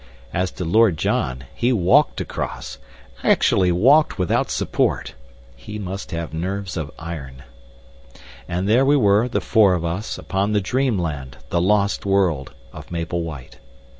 [0.33, 2.79] As to Lord John, he walked across
[3.23, 5.13] actually walked without support!
[5.55, 7.43] He must have nerves of iron.
[8.47, 12.89] And there we were, the four of us, upon the dreamland, the lost world, of
[12.89, 13.59] Maple White.